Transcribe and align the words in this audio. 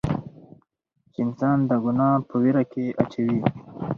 چې 1.11 1.19
انسان 1.25 1.57
د 1.69 1.71
ګناه 1.83 2.13
پۀ 2.27 2.35
وېره 2.41 2.63
کښې 2.71 2.85
اچوي 3.01 3.39